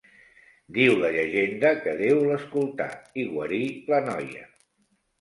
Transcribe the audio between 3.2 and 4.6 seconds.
i guarí la noia.